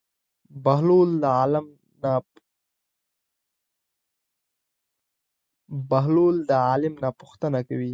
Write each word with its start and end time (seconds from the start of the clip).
بهلول 0.65 1.09
د 6.49 6.51
عالم 6.69 6.93
نه 7.01 7.09
پوښتنه 7.19 7.59
کوي. 7.69 7.89